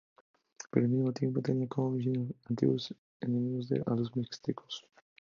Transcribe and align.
Pero 0.71 0.83
al 0.87 0.91
mismo 0.91 1.13
tiempo 1.13 1.41
tenían 1.43 1.67
como 1.67 1.93
vecinos 1.93 2.27
y 2.31 2.35
antiguos 2.49 2.95
enemigos 3.21 3.71
a 3.85 3.93
los 3.93 4.15
mixtecos. 4.15 4.87